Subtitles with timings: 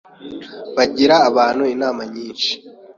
[0.75, 2.51] bagira abantu inama nyinshi